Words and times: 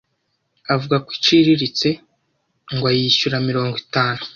avuga 0.73 0.95
ko 1.03 1.09
iciriritse 1.17 1.89
ngo 2.73 2.85
ayishyura 2.91 3.37
mirongo 3.49 3.75
itanu 3.85 4.21